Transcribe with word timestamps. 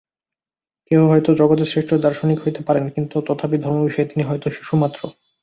কেহ 0.91 0.99
হয়তো 1.07 1.29
জগতে 1.35 1.65
শ্রেষ্ঠ 1.65 1.91
দার্শনিক 2.03 2.39
হইতে 2.41 2.61
পারেন, 2.67 2.85
কিন্তু 2.89 3.15
তথাপি 3.27 3.57
ধর্ম-বিষয়ে 3.57 4.09
তিনি 4.11 4.23
হয়তো 4.23 4.47
শিশুমাত্র। 4.51 5.01